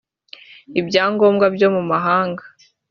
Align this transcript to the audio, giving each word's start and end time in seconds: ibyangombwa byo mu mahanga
ibyangombwa 0.79 1.45
byo 1.55 1.67
mu 1.75 1.81
mahanga 1.91 2.43